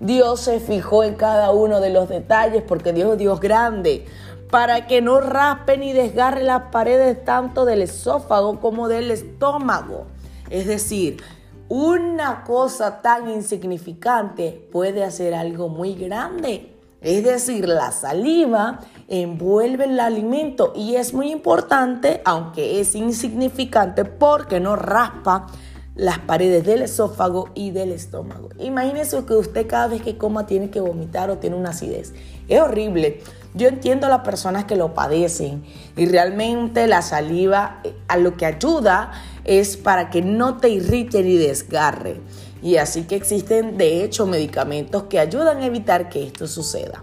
Dios 0.00 0.40
se 0.40 0.58
fijó 0.58 1.04
en 1.04 1.14
cada 1.14 1.52
uno 1.52 1.80
de 1.80 1.90
los 1.90 2.08
detalles 2.08 2.64
porque 2.66 2.92
Dios 2.92 3.12
es 3.12 3.18
Dios 3.18 3.38
grande 3.38 4.04
para 4.50 4.88
que 4.88 5.00
no 5.02 5.20
raspe 5.20 5.78
ni 5.78 5.92
desgarre 5.92 6.42
las 6.42 6.72
paredes 6.72 7.24
tanto 7.24 7.64
del 7.64 7.82
esófago 7.82 8.58
como 8.58 8.88
del 8.88 9.12
estómago. 9.12 10.06
Es 10.50 10.66
decir, 10.66 11.22
una 11.70 12.42
cosa 12.42 13.00
tan 13.00 13.30
insignificante 13.30 14.68
puede 14.72 15.04
hacer 15.04 15.34
algo 15.34 15.68
muy 15.68 15.94
grande. 15.94 16.74
Es 17.00 17.22
decir, 17.22 17.68
la 17.68 17.92
saliva 17.92 18.80
envuelve 19.06 19.84
el 19.84 20.00
alimento 20.00 20.72
y 20.74 20.96
es 20.96 21.14
muy 21.14 21.30
importante, 21.30 22.22
aunque 22.24 22.80
es 22.80 22.96
insignificante, 22.96 24.04
porque 24.04 24.58
no 24.58 24.74
raspa 24.74 25.46
las 25.94 26.18
paredes 26.18 26.64
del 26.64 26.82
esófago 26.82 27.50
y 27.54 27.70
del 27.70 27.92
estómago. 27.92 28.48
Imagínese 28.58 29.24
que 29.24 29.34
usted 29.34 29.66
cada 29.68 29.86
vez 29.86 30.02
que 30.02 30.18
coma 30.18 30.46
tiene 30.46 30.70
que 30.70 30.80
vomitar 30.80 31.30
o 31.30 31.38
tiene 31.38 31.54
una 31.54 31.70
acidez. 31.70 32.14
Es 32.48 32.60
horrible. 32.60 33.20
Yo 33.54 33.68
entiendo 33.68 34.06
a 34.06 34.10
las 34.10 34.20
personas 34.20 34.64
que 34.64 34.76
lo 34.76 34.94
padecen 34.94 35.64
y 35.96 36.06
realmente 36.06 36.86
la 36.86 37.02
saliva 37.02 37.80
eh, 37.84 37.94
a 38.08 38.16
lo 38.16 38.36
que 38.36 38.46
ayuda 38.46 39.12
es 39.44 39.76
para 39.76 40.10
que 40.10 40.22
no 40.22 40.58
te 40.58 40.68
irrite 40.68 41.22
ni 41.22 41.36
desgarre. 41.36 42.20
Y 42.62 42.76
así 42.76 43.04
que 43.04 43.16
existen 43.16 43.78
de 43.78 44.04
hecho 44.04 44.26
medicamentos 44.26 45.04
que 45.04 45.18
ayudan 45.18 45.58
a 45.58 45.66
evitar 45.66 46.08
que 46.08 46.24
esto 46.24 46.46
suceda 46.46 47.02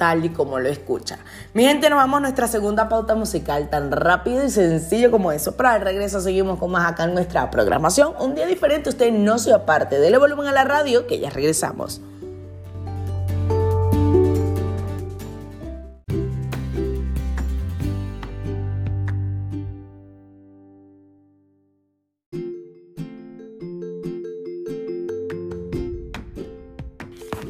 tal 0.00 0.24
y 0.24 0.30
como 0.30 0.58
lo 0.58 0.70
escucha. 0.70 1.18
Mi 1.52 1.64
gente, 1.64 1.90
nos 1.90 1.98
vamos 1.98 2.16
a 2.16 2.20
nuestra 2.20 2.48
segunda 2.48 2.88
pauta 2.88 3.14
musical 3.14 3.68
tan 3.68 3.92
rápido 3.92 4.42
y 4.42 4.48
sencillo 4.48 5.10
como 5.10 5.30
eso. 5.30 5.58
Para 5.58 5.76
el 5.76 5.82
regreso 5.82 6.22
seguimos 6.22 6.58
con 6.58 6.70
más 6.70 6.90
acá 6.90 7.04
en 7.04 7.12
nuestra 7.12 7.50
programación. 7.50 8.14
Un 8.18 8.34
día 8.34 8.46
diferente, 8.46 8.88
usted 8.88 9.12
no 9.12 9.38
se 9.38 9.52
aparte. 9.52 9.98
Dele 9.98 10.16
volumen 10.16 10.46
a 10.46 10.52
la 10.52 10.64
radio 10.64 11.06
que 11.06 11.18
ya 11.18 11.28
regresamos. 11.28 12.00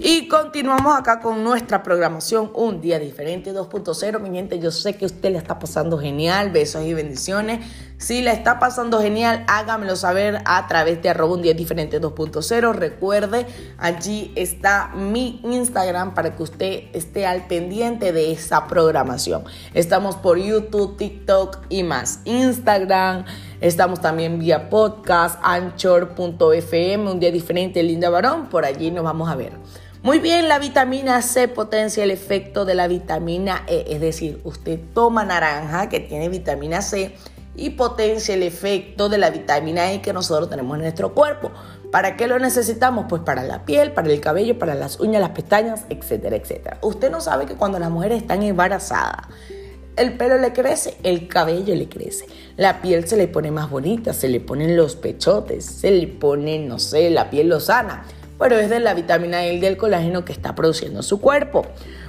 Y 0.02 0.28
continuamos 0.28 0.99
acá 0.99 1.21
con 1.21 1.45
nuestra 1.45 1.83
programación 1.83 2.50
Un 2.54 2.80
Día 2.80 2.99
Diferente 2.99 3.52
2.0. 3.52 4.19
Mi 4.19 4.30
gente, 4.30 4.59
yo 4.59 4.71
sé 4.71 4.95
que 4.95 5.04
usted 5.04 5.30
le 5.30 5.37
está 5.37 5.59
pasando 5.59 5.99
genial. 5.99 6.50
Besos 6.50 6.87
y 6.87 6.95
bendiciones. 6.95 7.61
Si 7.99 8.23
le 8.23 8.33
está 8.33 8.59
pasando 8.59 9.02
genial, 9.02 9.45
hágamelo 9.47 9.95
saber 9.97 10.40
a 10.47 10.66
través 10.69 11.02
de 11.02 11.11
arroba 11.11 11.35
un 11.35 11.42
día 11.42 11.52
diferente 11.52 12.00
2.0. 12.00 12.73
Recuerde, 12.73 13.45
allí 13.76 14.33
está 14.37 14.88
mi 14.95 15.38
Instagram 15.45 16.14
para 16.14 16.35
que 16.35 16.45
usted 16.45 16.85
esté 16.95 17.26
al 17.26 17.47
pendiente 17.47 18.14
de 18.14 18.33
esa 18.33 18.69
programación. 18.69 19.45
Estamos 19.75 20.16
por 20.16 20.38
YouTube, 20.38 20.97
TikTok 20.97 21.59
y 21.69 21.83
más. 21.83 22.21
Instagram, 22.25 23.26
estamos 23.61 24.00
también 24.00 24.38
vía 24.38 24.71
podcast, 24.71 25.38
anchor.fm, 25.42 27.11
un 27.11 27.21
día 27.21 27.30
diferente, 27.30 27.83
linda 27.83 28.09
varón. 28.09 28.47
Por 28.47 28.64
allí 28.64 28.90
nos 28.90 29.04
vamos 29.04 29.28
a 29.28 29.37
ver. 29.37 29.52
Muy 30.02 30.19
bien, 30.19 30.49
la 30.49 30.59
vitamina 30.59 31.21
C 31.21 31.47
potencia 31.47 32.02
el 32.02 32.11
efecto 32.11 32.64
de 32.64 32.75
la 32.75 32.88
vitamina 32.88 33.64
E, 33.66 33.85
es 33.87 34.00
decir, 34.00 34.40
usted 34.45 34.80
toma 34.95 35.26
naranja 35.26 35.90
que 35.90 36.00
tiene 36.00 36.30
vitamina 36.30 36.80
C 36.80 37.14
y 37.54 37.71
potencia 37.71 38.35
el 38.35 38.42
efecto 38.42 39.11
de 39.11 39.19
la 39.19 39.28
vitamina 39.28 39.92
E 39.92 40.00
que 40.00 40.14
nosotros 40.14 40.49
tenemos 40.49 40.76
en 40.76 40.85
nuestro 40.85 41.12
cuerpo. 41.12 41.50
¿Para 41.92 42.16
qué 42.16 42.28
lo 42.28 42.38
necesitamos? 42.38 43.07
Pues 43.11 43.21
para 43.21 43.45
la 43.45 43.66
piel, 43.66 43.92
para 43.92 44.09
el 44.09 44.23
cabello, 44.23 44.59
para 44.59 44.75
las 44.75 45.00
uñas, 45.00 45.21
las 45.21 45.33
pestañas, 45.33 45.85
etcétera, 45.90 46.37
etcétera. 46.37 46.78
Usted 46.80 47.11
no 47.11 47.21
sabe 47.21 47.45
que 47.45 47.57
cuando 47.57 47.78
las 47.78 47.90
mujeres 47.90 48.23
están 48.23 48.42
embarazadas, 48.42 49.26
el 49.97 50.16
pelo 50.16 50.38
le 50.38 50.54
crece, 50.54 50.97
el 51.02 51.28
cabello 51.28 51.75
le 51.75 51.90
crece, 51.90 52.25
la 52.57 52.80
piel 52.80 53.07
se 53.07 53.19
le 53.19 53.28
pone 53.28 53.50
más 53.50 53.69
bonita, 53.69 54.14
se 54.14 54.28
le 54.28 54.40
ponen 54.40 54.78
los 54.78 54.97
pechotes, 54.97 55.66
se 55.66 55.90
le 55.90 56.07
pone, 56.07 56.59
no 56.59 56.78
sé, 56.78 57.11
la 57.11 57.28
piel 57.28 57.50
lo 57.50 57.61
sana 57.61 58.07
pero 58.40 58.59
es 58.59 58.70
de 58.70 58.80
la 58.80 58.94
vitamina 58.94 59.44
E 59.44 59.52
y 59.54 59.61
del 59.61 59.76
colágeno 59.76 60.25
que 60.25 60.32
está 60.32 60.54
produciendo 60.54 61.02
su 61.02 61.20
cuerpo. 61.20 61.66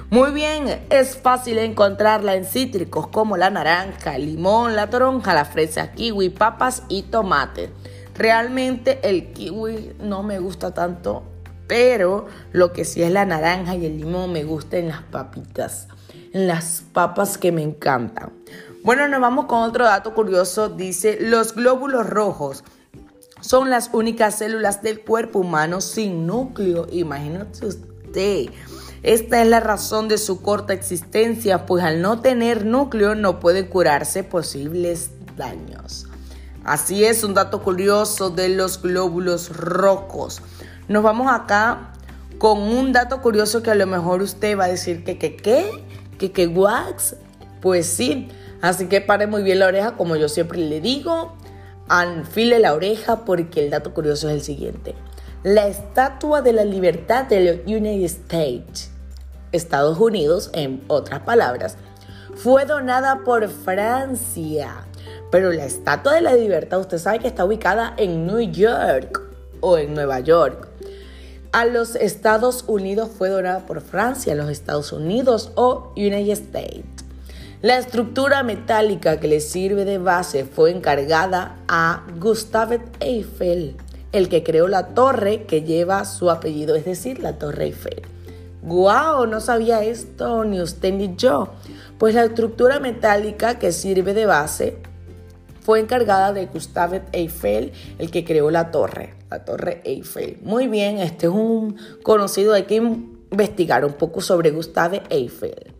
Muy 0.08 0.32
bien, 0.32 0.84
es 0.88 1.16
fácil 1.16 1.58
encontrarla 1.58 2.34
en 2.34 2.46
cítricos 2.46 3.06
como 3.08 3.36
la 3.36 3.50
naranja, 3.50 4.16
el 4.16 4.26
limón, 4.26 4.74
la 4.74 4.88
toronja, 4.88 5.34
la 5.34 5.44
fresa, 5.44 5.92
kiwi, 5.92 6.30
papas 6.30 6.84
y 6.88 7.02
tomate. 7.02 7.70
Realmente 8.14 8.98
el 9.02 9.32
kiwi 9.32 9.92
no 10.00 10.22
me 10.22 10.38
gusta 10.38 10.72
tanto, 10.72 11.22
pero 11.66 12.26
lo 12.52 12.72
que 12.72 12.86
sí 12.86 13.02
es 13.02 13.12
la 13.12 13.26
naranja 13.26 13.76
y 13.76 13.84
el 13.84 13.98
limón 13.98 14.32
me 14.32 14.44
gusta 14.44 14.78
en 14.78 14.88
las 14.88 15.02
papitas, 15.02 15.88
en 16.32 16.46
las 16.46 16.82
papas 16.94 17.36
que 17.36 17.52
me 17.52 17.62
encantan. 17.62 18.32
Bueno, 18.84 19.06
nos 19.06 19.20
vamos 19.20 19.44
con 19.44 19.60
otro 19.60 19.84
dato 19.84 20.14
curioso. 20.14 20.70
Dice, 20.70 21.18
los 21.20 21.54
glóbulos 21.54 22.08
rojos 22.08 22.64
son 23.42 23.70
las 23.70 23.90
únicas 23.92 24.38
células 24.38 24.82
del 24.82 25.00
cuerpo 25.00 25.40
humano 25.40 25.80
sin 25.80 26.26
núcleo. 26.26 26.86
Imagínate 26.90 27.66
usted. 27.66 28.46
Esta 29.02 29.42
es 29.42 29.48
la 29.48 29.58
razón 29.58 30.06
de 30.06 30.16
su 30.16 30.42
corta 30.42 30.72
existencia, 30.72 31.66
pues 31.66 31.82
al 31.82 32.00
no 32.00 32.20
tener 32.20 32.64
núcleo 32.64 33.16
no 33.16 33.40
pueden 33.40 33.66
curarse 33.66 34.22
posibles 34.22 35.10
daños. 35.36 36.06
Así 36.64 37.04
es, 37.04 37.24
un 37.24 37.34
dato 37.34 37.62
curioso 37.62 38.30
de 38.30 38.48
los 38.48 38.80
glóbulos 38.80 39.48
rojos. 39.56 40.40
Nos 40.86 41.02
vamos 41.02 41.32
acá 41.32 41.94
con 42.38 42.60
un 42.60 42.92
dato 42.92 43.20
curioso 43.22 43.60
que 43.60 43.72
a 43.72 43.74
lo 43.74 43.88
mejor 43.88 44.22
usted 44.22 44.56
va 44.56 44.66
a 44.66 44.68
decir 44.68 45.02
que 45.02 45.18
que 45.18 45.36
qué, 45.36 45.68
que 46.18 46.30
que 46.30 46.46
wax. 46.46 47.16
Pues 47.60 47.86
sí, 47.86 48.28
así 48.60 48.86
que 48.86 49.00
pare 49.00 49.26
muy 49.26 49.42
bien 49.42 49.58
la 49.58 49.66
oreja 49.66 49.96
como 49.96 50.14
yo 50.14 50.28
siempre 50.28 50.58
le 50.58 50.80
digo 50.80 51.36
Anfile 51.94 52.58
la 52.58 52.72
oreja 52.72 53.26
porque 53.26 53.62
el 53.62 53.68
dato 53.68 53.92
curioso 53.92 54.30
es 54.30 54.36
el 54.36 54.40
siguiente. 54.40 54.94
La 55.42 55.66
Estatua 55.66 56.40
de 56.40 56.54
la 56.54 56.64
Libertad 56.64 57.26
de 57.26 57.44
los 57.44 57.56
United 57.66 58.06
States, 58.06 58.90
Estados 59.52 59.98
Unidos, 59.98 60.48
en 60.54 60.82
otras 60.88 61.20
palabras, 61.20 61.76
fue 62.34 62.64
donada 62.64 63.20
por 63.26 63.46
Francia. 63.46 64.86
Pero 65.30 65.52
la 65.52 65.66
Estatua 65.66 66.14
de 66.14 66.22
la 66.22 66.32
Libertad, 66.32 66.80
usted 66.80 66.96
sabe 66.96 67.18
que 67.18 67.28
está 67.28 67.44
ubicada 67.44 67.92
en 67.98 68.26
New 68.26 68.40
York 68.40 69.20
o 69.60 69.76
en 69.76 69.92
Nueva 69.92 70.20
York. 70.20 70.68
A 71.52 71.66
los 71.66 71.94
Estados 71.94 72.64
Unidos 72.68 73.10
fue 73.18 73.28
donada 73.28 73.66
por 73.66 73.82
Francia, 73.82 74.34
los 74.34 74.48
Estados 74.48 74.92
Unidos 74.92 75.52
o 75.56 75.92
United 75.94 76.32
States. 76.32 76.91
La 77.62 77.78
estructura 77.78 78.42
metálica 78.42 79.20
que 79.20 79.28
le 79.28 79.38
sirve 79.38 79.84
de 79.84 79.98
base 79.98 80.44
fue 80.44 80.72
encargada 80.72 81.58
a 81.68 82.04
Gustave 82.18 82.80
Eiffel, 82.98 83.76
el 84.10 84.28
que 84.28 84.42
creó 84.42 84.66
la 84.66 84.88
torre 84.88 85.44
que 85.44 85.62
lleva 85.62 86.04
su 86.04 86.28
apellido, 86.28 86.74
es 86.74 86.84
decir, 86.84 87.20
la 87.20 87.38
Torre 87.38 87.66
Eiffel. 87.66 88.02
¡Guau! 88.62 89.28
No 89.28 89.38
sabía 89.38 89.84
esto 89.84 90.42
ni 90.42 90.60
usted 90.60 90.92
ni 90.92 91.14
yo. 91.14 91.50
Pues 91.98 92.16
la 92.16 92.24
estructura 92.24 92.80
metálica 92.80 93.60
que 93.60 93.70
sirve 93.70 94.12
de 94.12 94.26
base 94.26 94.78
fue 95.60 95.78
encargada 95.78 96.32
de 96.32 96.46
Gustave 96.46 97.02
Eiffel, 97.12 97.70
el 98.00 98.10
que 98.10 98.24
creó 98.24 98.50
la 98.50 98.72
torre, 98.72 99.14
la 99.30 99.44
Torre 99.44 99.82
Eiffel. 99.84 100.40
Muy 100.42 100.66
bien, 100.66 100.98
este 100.98 101.26
es 101.26 101.32
un 101.32 101.76
conocido, 102.02 102.54
hay 102.54 102.64
que 102.64 102.74
investigar 102.74 103.84
un 103.84 103.92
poco 103.92 104.20
sobre 104.20 104.50
Gustave 104.50 105.04
Eiffel. 105.10 105.74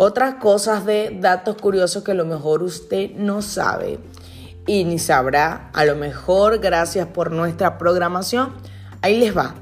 Otras 0.00 0.36
cosas 0.36 0.86
de 0.86 1.18
datos 1.20 1.56
curiosos 1.56 2.04
que 2.04 2.12
a 2.12 2.14
lo 2.14 2.24
mejor 2.24 2.62
usted 2.62 3.10
no 3.16 3.42
sabe 3.42 3.98
y 4.64 4.84
ni 4.84 5.00
sabrá, 5.00 5.70
a 5.72 5.84
lo 5.84 5.96
mejor 5.96 6.60
gracias 6.60 7.08
por 7.08 7.32
nuestra 7.32 7.78
programación. 7.78 8.52
Ahí 9.02 9.18
les 9.18 9.36
va. 9.36 9.56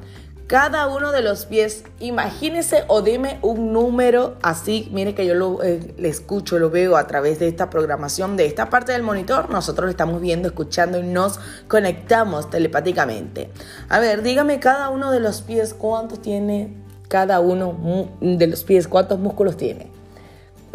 Cada 0.47 0.89
uno 0.89 1.11
de 1.11 1.23
los 1.23 1.47
pies, 1.47 1.85
imagínese 2.01 2.85
o 2.89 3.01
dime 3.01 3.39
un 3.41 3.73
número 3.73 4.37
así, 4.43 4.91
mire 4.93 5.15
que 5.15 5.25
yo 5.25 5.33
lo 5.33 5.63
eh, 5.63 5.95
escucho, 6.03 6.59
lo 6.59 6.69
veo 6.69 6.99
a 6.99 7.07
través 7.07 7.39
de 7.39 7.49
esta 7.49 7.71
programación, 7.71 8.37
de 8.37 8.45
esta 8.45 8.69
parte 8.69 8.93
del 8.93 9.03
monitor, 9.03 9.49
nosotros 9.49 9.87
lo 9.87 9.91
estamos 9.91 10.21
viendo, 10.21 10.49
escuchando 10.49 10.99
y 10.99 11.03
nos 11.03 11.41
conectamos 11.67 12.51
telepáticamente. 12.51 13.51
A 13.89 14.01
ver, 14.01 14.21
dígame 14.21 14.61
cada 14.61 14.91
uno 14.91 15.11
de 15.13 15.21
los 15.21 15.41
pies, 15.41 15.73
¿cuántos 15.73 16.21
tiene 16.21 16.77
cada 17.09 17.41
uno 17.41 18.11
de 18.21 18.47
los 18.47 18.65
pies? 18.65 18.87
¿Cuántos 18.87 19.19
músculos 19.19 19.57
tiene? 19.57 19.96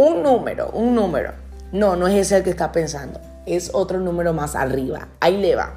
Un 0.01 0.23
número, 0.23 0.71
un 0.73 0.95
número. 0.95 1.33
No, 1.71 1.95
no 1.95 2.07
es 2.07 2.15
ese 2.15 2.37
el 2.37 2.43
que 2.43 2.49
está 2.49 2.71
pensando. 2.71 3.19
Es 3.45 3.69
otro 3.73 3.99
número 3.99 4.33
más 4.33 4.55
arriba. 4.55 5.09
Ahí 5.19 5.37
le 5.37 5.55
va. 5.55 5.75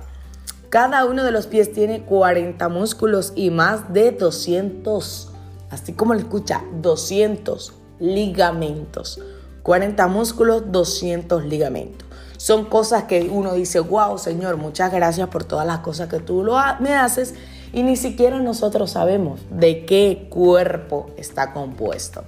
Cada 0.71 1.05
uno 1.05 1.23
de 1.25 1.31
los 1.31 1.47
pies 1.47 1.73
tiene 1.73 2.03
40 2.05 2.69
músculos 2.69 3.33
y 3.37 3.51
más 3.51 3.93
de 3.93 4.13
200, 4.13 5.31
así 5.71 5.93
como 5.93 6.15
lo 6.15 6.21
escucha, 6.21 6.65
200 6.81 7.75
ligamentos. 8.01 9.21
40 9.63 10.07
músculos, 10.09 10.73
200 10.73 11.45
ligamentos. 11.45 12.09
Son 12.39 12.65
cosas 12.65 13.05
que 13.05 13.29
uno 13.31 13.55
dice, 13.55 13.81
wow, 13.81 14.19
Señor, 14.19 14.57
muchas 14.57 14.91
gracias 14.91 15.29
por 15.29 15.45
todas 15.45 15.67
las 15.67 15.81
cosas 15.81 16.09
que 16.09 16.19
tú 16.19 16.43
lo 16.43 16.57
me 16.81 16.95
haces 16.95 17.35
y 17.73 17.83
ni 17.83 17.97
siquiera 17.97 18.39
nosotros 18.41 18.93
sabemos 18.93 19.41
de 19.51 19.85
qué 19.85 20.29
cuerpo 20.31 21.11
está 21.17 21.53
compuesto. 21.53 22.25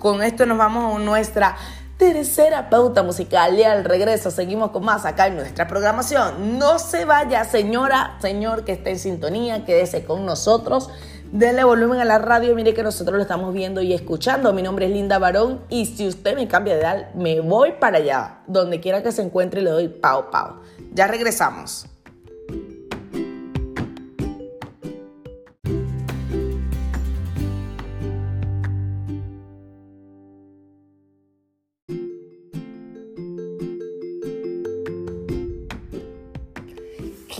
Con 0.00 0.22
esto 0.22 0.46
nos 0.46 0.56
vamos 0.56 0.96
a 0.96 0.98
nuestra 0.98 1.56
tercera 1.98 2.70
pauta 2.70 3.02
musical 3.02 3.58
y 3.58 3.64
al 3.64 3.84
regreso 3.84 4.30
seguimos 4.30 4.70
con 4.70 4.82
más 4.82 5.04
acá 5.04 5.26
en 5.26 5.36
nuestra 5.36 5.68
programación. 5.68 6.58
No 6.58 6.78
se 6.78 7.04
vaya, 7.04 7.44
señora, 7.44 8.16
señor 8.22 8.64
que 8.64 8.72
esté 8.72 8.92
en 8.92 8.98
sintonía, 8.98 9.66
quédese 9.66 10.06
con 10.06 10.24
nosotros. 10.24 10.88
Denle 11.32 11.64
volumen 11.64 12.00
a 12.00 12.06
la 12.06 12.18
radio, 12.18 12.54
mire 12.54 12.72
que 12.72 12.82
nosotros 12.82 13.16
lo 13.16 13.22
estamos 13.22 13.52
viendo 13.52 13.82
y 13.82 13.92
escuchando. 13.92 14.54
Mi 14.54 14.62
nombre 14.62 14.86
es 14.86 14.92
Linda 14.92 15.18
Barón 15.18 15.60
y 15.68 15.84
si 15.84 16.08
usted 16.08 16.34
me 16.34 16.48
cambia 16.48 16.76
de 16.76 16.80
edad, 16.80 17.14
me 17.14 17.40
voy 17.40 17.72
para 17.72 17.98
allá. 17.98 18.38
Donde 18.46 18.80
quiera 18.80 19.02
que 19.02 19.12
se 19.12 19.20
encuentre 19.20 19.60
le 19.60 19.68
doy 19.68 19.88
pau 19.88 20.30
pau. 20.30 20.62
Ya 20.94 21.08
regresamos. 21.08 21.84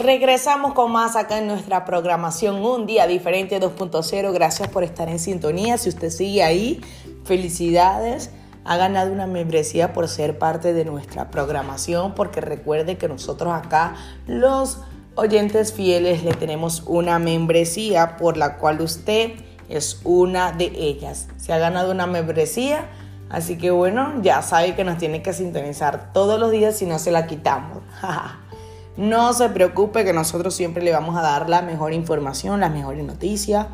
Regresamos 0.00 0.72
con 0.72 0.92
más 0.92 1.14
acá 1.14 1.36
en 1.36 1.46
nuestra 1.46 1.84
programación 1.84 2.64
Un 2.64 2.86
Día 2.86 3.06
Diferente 3.06 3.60
2.0. 3.60 4.32
Gracias 4.32 4.66
por 4.68 4.82
estar 4.82 5.10
en 5.10 5.18
sintonía. 5.18 5.76
Si 5.76 5.90
usted 5.90 6.08
sigue 6.08 6.42
ahí, 6.42 6.80
felicidades. 7.24 8.30
Ha 8.64 8.78
ganado 8.78 9.12
una 9.12 9.26
membresía 9.26 9.92
por 9.92 10.08
ser 10.08 10.38
parte 10.38 10.72
de 10.72 10.86
nuestra 10.86 11.30
programación, 11.30 12.14
porque 12.14 12.40
recuerde 12.40 12.96
que 12.96 13.08
nosotros 13.08 13.52
acá, 13.52 13.94
los 14.26 14.78
oyentes 15.16 15.74
fieles, 15.74 16.24
le 16.24 16.32
tenemos 16.32 16.82
una 16.86 17.18
membresía 17.18 18.16
por 18.16 18.38
la 18.38 18.56
cual 18.56 18.80
usted 18.80 19.32
es 19.68 20.00
una 20.04 20.52
de 20.52 20.72
ellas. 20.76 21.28
Se 21.36 21.52
ha 21.52 21.58
ganado 21.58 21.90
una 21.90 22.06
membresía, 22.06 22.86
así 23.28 23.58
que 23.58 23.70
bueno, 23.70 24.14
ya 24.22 24.40
sabe 24.40 24.74
que 24.74 24.82
nos 24.82 24.96
tiene 24.96 25.20
que 25.20 25.34
sintonizar 25.34 26.14
todos 26.14 26.40
los 26.40 26.50
días 26.50 26.78
si 26.78 26.86
no 26.86 26.98
se 26.98 27.12
la 27.12 27.26
quitamos. 27.26 27.82
No 29.00 29.32
se 29.32 29.48
preocupe 29.48 30.04
que 30.04 30.12
nosotros 30.12 30.54
siempre 30.54 30.84
le 30.84 30.92
vamos 30.92 31.16
a 31.16 31.22
dar 31.22 31.48
la 31.48 31.62
mejor 31.62 31.94
información, 31.94 32.60
las 32.60 32.70
mejores 32.70 33.02
noticias 33.02 33.66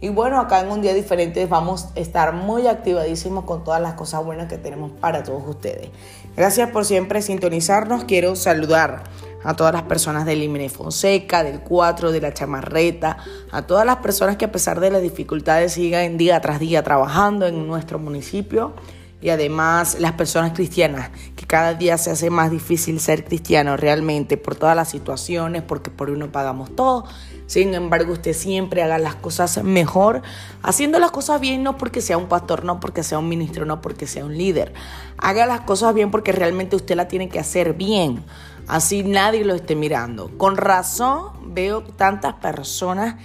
Y 0.00 0.08
bueno, 0.08 0.40
acá 0.40 0.60
en 0.60 0.70
un 0.70 0.80
día 0.80 0.94
diferente 0.94 1.44
vamos 1.44 1.88
a 1.94 2.00
estar 2.00 2.32
muy 2.32 2.66
activadísimos 2.66 3.44
con 3.44 3.62
todas 3.62 3.82
las 3.82 3.92
cosas 3.92 4.24
buenas 4.24 4.48
que 4.48 4.56
tenemos 4.56 4.90
para 4.92 5.22
todos 5.22 5.42
ustedes. 5.46 5.90
Gracias 6.34 6.70
por 6.70 6.86
siempre 6.86 7.20
sintonizarnos. 7.20 8.04
Quiero 8.04 8.34
saludar 8.36 9.04
a 9.44 9.54
todas 9.54 9.74
las 9.74 9.82
personas 9.82 10.24
del 10.24 10.40
Limene 10.40 10.70
Fonseca, 10.70 11.44
del 11.44 11.60
4, 11.60 12.10
de 12.10 12.20
la 12.22 12.32
Chamarreta, 12.32 13.18
a 13.52 13.66
todas 13.66 13.84
las 13.84 13.96
personas 13.96 14.38
que 14.38 14.46
a 14.46 14.52
pesar 14.52 14.80
de 14.80 14.90
las 14.90 15.02
dificultades 15.02 15.74
sigan 15.74 16.16
día 16.16 16.40
tras 16.40 16.58
día 16.58 16.82
trabajando 16.82 17.46
en 17.46 17.66
nuestro 17.66 17.98
municipio 17.98 18.72
y 19.20 19.28
además 19.28 19.98
las 20.00 20.12
personas 20.12 20.52
cristianas, 20.52 21.10
que 21.36 21.46
cada 21.46 21.74
día 21.74 21.98
se 21.98 22.10
hace 22.10 22.30
más 22.30 22.50
difícil 22.50 23.00
ser 23.00 23.24
cristiano 23.24 23.76
realmente 23.76 24.36
por 24.36 24.54
todas 24.54 24.74
las 24.74 24.88
situaciones, 24.88 25.62
porque 25.62 25.90
por 25.90 26.10
uno 26.10 26.32
pagamos 26.32 26.74
todo. 26.74 27.04
Sin 27.46 27.74
embargo, 27.74 28.12
usted 28.12 28.32
siempre 28.32 28.82
haga 28.82 28.98
las 28.98 29.16
cosas 29.16 29.62
mejor, 29.62 30.22
haciendo 30.62 30.98
las 30.98 31.10
cosas 31.10 31.40
bien, 31.40 31.62
no 31.62 31.76
porque 31.76 32.00
sea 32.00 32.16
un 32.16 32.28
pastor, 32.28 32.64
no 32.64 32.80
porque 32.80 33.02
sea 33.02 33.18
un 33.18 33.28
ministro, 33.28 33.66
no 33.66 33.80
porque 33.80 34.06
sea 34.06 34.24
un 34.24 34.38
líder. 34.38 34.72
Haga 35.18 35.46
las 35.46 35.62
cosas 35.62 35.92
bien 35.94 36.10
porque 36.10 36.32
realmente 36.32 36.76
usted 36.76 36.94
la 36.94 37.08
tiene 37.08 37.28
que 37.28 37.40
hacer 37.40 37.74
bien. 37.74 38.24
Así 38.68 39.02
nadie 39.02 39.44
lo 39.44 39.54
esté 39.54 39.74
mirando. 39.74 40.30
Con 40.38 40.56
razón 40.56 41.54
veo 41.54 41.82
tantas 41.82 42.34
personas 42.34 43.16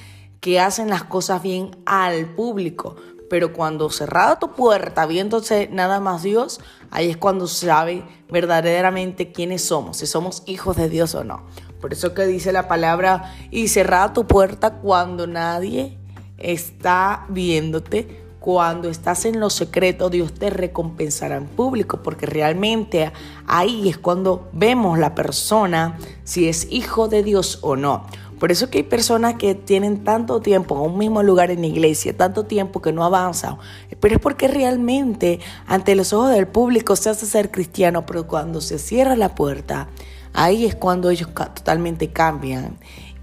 que 0.42 0.60
hacen 0.60 0.90
las 0.90 1.04
cosas 1.04 1.42
bien 1.42 1.76
al 1.86 2.26
público, 2.36 2.96
pero 3.30 3.54
cuando 3.54 3.90
cerrada 3.90 4.40
tu 4.40 4.52
puerta, 4.52 5.06
viéndose 5.06 5.70
nada 5.72 6.00
más 6.00 6.24
Dios, 6.24 6.60
ahí 6.92 7.10
es 7.10 7.18
cuando 7.18 7.48
sabe 7.48 8.04
verdaderamente 8.30 9.32
quiénes 9.32 9.64
somos, 9.64 9.98
si 9.98 10.06
somos 10.06 10.44
hijos 10.46 10.78
de 10.78 10.90
Dios 10.90 11.16
o 11.16 11.24
no. 11.24 11.44
Por 11.82 11.94
eso 11.94 12.14
que 12.14 12.26
dice 12.26 12.52
la 12.52 12.68
palabra, 12.68 13.36
y 13.52 13.68
cerrada 13.68 14.14
tu 14.14 14.26
puerta 14.26 14.76
cuando 14.76 15.28
nadie 15.28 15.98
está 16.38 17.26
viéndote, 17.30 18.26
cuando 18.46 18.90
estás 18.90 19.26
en 19.26 19.40
lo 19.40 19.50
secreto, 19.50 20.12
Dios 20.12 20.32
te 20.36 20.52
recompensará 20.52 21.36
en 21.36 21.48
público, 21.48 22.04
porque 22.04 22.28
realmente 22.28 23.12
ahí 23.48 23.90
es 23.90 23.98
cuando 23.98 24.50
vemos 24.54 25.00
la 25.00 25.16
persona 25.16 25.98
si 26.24 26.48
es 26.48 26.68
hijo 26.72 27.08
de 27.08 27.24
Dios 27.24 27.58
o 27.64 27.76
no. 27.76 28.06
Por 28.46 28.52
eso 28.52 28.70
que 28.70 28.78
hay 28.78 28.84
personas 28.84 29.38
que 29.40 29.56
tienen 29.56 30.04
tanto 30.04 30.40
tiempo 30.40 30.76
en 30.76 30.92
un 30.92 31.00
mismo 31.00 31.24
lugar 31.24 31.50
en 31.50 31.62
la 31.62 31.66
iglesia, 31.66 32.16
tanto 32.16 32.44
tiempo 32.44 32.80
que 32.80 32.94
no 32.94 33.04
avanzan, 33.04 33.58
pero 34.00 34.14
es 34.14 34.22
porque 34.22 34.48
realmente 34.48 35.40
ante 35.66 35.96
los 35.96 36.14
ojos 36.14 36.30
del 36.30 36.46
público 36.48 36.96
se 36.96 37.10
hace 37.10 37.26
ser 37.26 37.50
cristiano, 37.50 38.06
pero 38.06 38.28
cuando 38.28 38.62
se 38.62 38.78
cierra 38.78 39.16
la 39.16 39.34
puerta, 39.34 39.90
ahí 40.34 40.64
es 40.66 40.76
cuando 40.76 41.10
ellos 41.10 41.30
totalmente 41.34 42.12
cambian. 42.12 42.78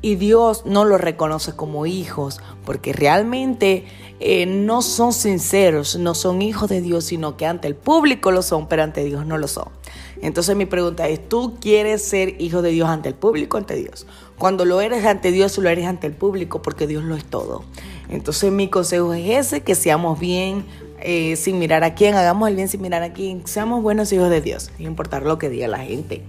Y 0.04 0.16
Dios 0.16 0.66
no 0.66 0.84
los 0.84 1.00
reconoce 1.00 1.54
como 1.54 1.86
hijos, 1.86 2.40
porque 2.64 2.92
realmente 2.92 3.84
eh, 4.18 4.46
no 4.46 4.82
son 4.82 5.12
sinceros, 5.12 5.96
no 5.96 6.16
son 6.16 6.42
hijos 6.42 6.68
de 6.68 6.80
Dios, 6.80 7.04
sino 7.04 7.36
que 7.36 7.46
ante 7.46 7.68
el 7.68 7.76
público 7.76 8.32
lo 8.32 8.42
son, 8.42 8.66
pero 8.66 8.82
ante 8.82 9.04
Dios 9.04 9.24
no 9.24 9.38
lo 9.38 9.46
son. 9.46 9.68
Entonces 10.20 10.56
mi 10.56 10.66
pregunta 10.66 11.08
es, 11.08 11.28
¿tú 11.28 11.58
quieres 11.60 12.02
ser 12.02 12.40
hijo 12.40 12.62
de 12.62 12.70
Dios 12.70 12.88
ante 12.88 13.08
el 13.08 13.14
público 13.16 13.56
ante 13.56 13.74
Dios? 13.74 14.06
Cuando 14.42 14.64
lo 14.64 14.80
eres 14.80 15.04
ante 15.04 15.30
Dios, 15.30 15.56
lo 15.58 15.68
eres 15.68 15.86
ante 15.86 16.08
el 16.08 16.14
público 16.14 16.62
porque 16.62 16.88
Dios 16.88 17.04
lo 17.04 17.14
es 17.14 17.24
todo. 17.24 17.62
Entonces 18.08 18.50
mi 18.50 18.66
consejo 18.66 19.14
es 19.14 19.46
ese, 19.46 19.60
que 19.60 19.76
seamos 19.76 20.18
bien 20.18 20.66
eh, 20.98 21.36
sin 21.36 21.60
mirar 21.60 21.84
a 21.84 21.94
quién, 21.94 22.16
hagamos 22.16 22.48
el 22.48 22.56
bien 22.56 22.66
sin 22.66 22.82
mirar 22.82 23.04
a 23.04 23.12
quién, 23.12 23.46
seamos 23.46 23.84
buenos 23.84 24.12
hijos 24.12 24.30
de 24.30 24.40
Dios, 24.40 24.72
sin 24.76 24.86
importar 24.88 25.22
lo 25.22 25.38
que 25.38 25.48
diga 25.48 25.68
la 25.68 25.78
gente. 25.78 26.24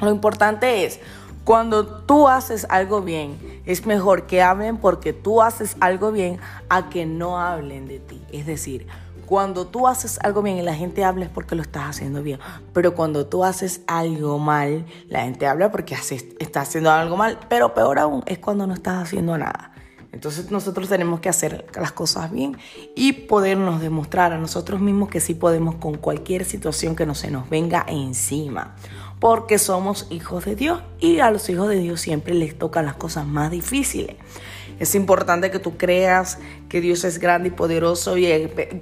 Lo 0.00 0.10
importante 0.10 0.86
es, 0.86 1.00
cuando 1.44 1.86
tú 1.86 2.28
haces 2.28 2.66
algo 2.70 3.02
bien, 3.02 3.36
es 3.66 3.84
mejor 3.84 4.24
que 4.24 4.40
hablen 4.40 4.78
porque 4.78 5.12
tú 5.12 5.42
haces 5.42 5.76
algo 5.80 6.12
bien 6.12 6.38
a 6.70 6.88
que 6.88 7.04
no 7.04 7.38
hablen 7.38 7.86
de 7.86 7.98
ti. 7.98 8.22
Es 8.32 8.46
decir, 8.46 8.86
cuando 9.26 9.66
tú 9.66 9.86
haces 9.86 10.18
algo 10.22 10.42
bien 10.42 10.58
y 10.58 10.62
la 10.62 10.74
gente 10.74 11.04
habla 11.04 11.24
es 11.24 11.30
porque 11.30 11.54
lo 11.54 11.62
estás 11.62 11.84
haciendo 11.84 12.22
bien. 12.22 12.38
Pero 12.72 12.94
cuando 12.94 13.26
tú 13.26 13.44
haces 13.44 13.82
algo 13.86 14.38
mal, 14.38 14.86
la 15.08 15.22
gente 15.22 15.46
habla 15.46 15.70
porque 15.70 15.94
estás 15.94 16.68
haciendo 16.68 16.90
algo 16.90 17.16
mal. 17.16 17.38
Pero 17.48 17.74
peor 17.74 17.98
aún 17.98 18.22
es 18.26 18.38
cuando 18.38 18.66
no 18.66 18.74
estás 18.74 19.02
haciendo 19.02 19.36
nada. 19.38 19.72
Entonces 20.14 20.52
nosotros 20.52 20.88
tenemos 20.88 21.18
que 21.18 21.28
hacer 21.28 21.66
las 21.74 21.90
cosas 21.90 22.30
bien 22.30 22.56
y 22.94 23.12
podernos 23.12 23.80
demostrar 23.80 24.32
a 24.32 24.38
nosotros 24.38 24.80
mismos 24.80 25.08
que 25.08 25.18
sí 25.18 25.34
podemos 25.34 25.74
con 25.74 25.96
cualquier 25.96 26.44
situación 26.44 26.94
que 26.94 27.04
no 27.04 27.16
se 27.16 27.32
nos 27.32 27.50
venga 27.50 27.84
encima. 27.88 28.76
Porque 29.18 29.58
somos 29.58 30.06
hijos 30.10 30.44
de 30.44 30.54
Dios 30.54 30.82
y 31.00 31.18
a 31.18 31.32
los 31.32 31.48
hijos 31.48 31.68
de 31.68 31.78
Dios 31.78 32.00
siempre 32.00 32.32
les 32.34 32.56
tocan 32.56 32.86
las 32.86 32.94
cosas 32.94 33.26
más 33.26 33.50
difíciles. 33.50 34.14
Es 34.78 34.94
importante 34.94 35.50
que 35.50 35.58
tú 35.58 35.76
creas 35.76 36.38
que 36.68 36.80
Dios 36.80 37.04
es 37.04 37.18
grande 37.18 37.48
y 37.48 37.52
poderoso 37.52 38.16
y 38.16 38.26